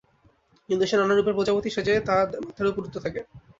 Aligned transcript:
কিন্তু 0.69 0.83
সে 0.85 0.95
নানারূপের 0.97 1.37
প্রজাপতি 1.37 1.69
সেজে 1.71 1.93
তার 2.07 2.25
মাথার 2.45 2.69
উপর 2.71 2.81
উড়তে 2.81 2.99
থাকে। 3.05 3.21